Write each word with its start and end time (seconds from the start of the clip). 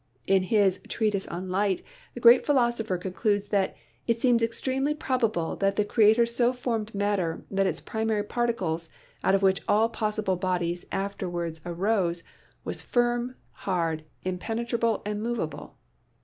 In 0.25 0.41
his 0.41 0.79
"Treatise 0.89 1.27
on 1.27 1.49
Light" 1.51 1.83
the 2.15 2.19
great 2.19 2.43
philosopher 2.43 2.97
con 2.97 3.11
cludes 3.13 3.49
that 3.49 3.75
"it 4.07 4.19
seems 4.19 4.41
extremely 4.41 4.95
probable 4.95 5.55
that 5.57 5.75
the 5.75 5.85
Creator 5.85 6.25
so 6.25 6.53
formed 6.53 6.95
Matter 6.95 7.45
that 7.51 7.67
its 7.67 7.79
primary 7.81 8.23
particles, 8.23 8.89
out 9.23 9.35
of 9.35 9.43
which 9.43 9.61
all 9.67 9.89
possible 9.89 10.37
bodies 10.37 10.87
afterward 10.91 11.59
arose, 11.67 12.23
was 12.65 12.81
firm, 12.81 13.35
hard, 13.51 14.03
im 14.23 14.39
penetrable 14.39 15.03
and 15.05 15.21
movable." 15.21 15.77